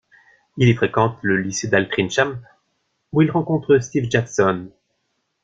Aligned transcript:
Il 0.57 0.67
y 0.67 0.73
fréquente 0.73 1.19
le 1.21 1.37
lycée 1.39 1.67
d'Altrincham 1.67 2.41
où 3.11 3.21
il 3.21 3.29
rencontre 3.29 3.77
Steve 3.77 4.09
Jackson. 4.09 4.71